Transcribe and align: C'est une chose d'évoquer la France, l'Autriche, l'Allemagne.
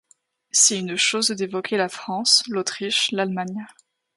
C'est 0.49 0.79
une 0.79 0.97
chose 0.97 1.29
d'évoquer 1.29 1.77
la 1.77 1.87
France, 1.87 2.41
l'Autriche, 2.47 3.11
l'Allemagne. 3.11 3.67